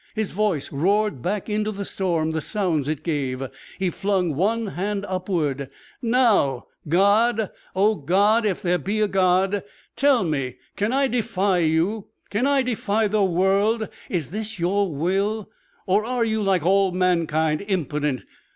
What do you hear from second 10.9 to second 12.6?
I defy You? Can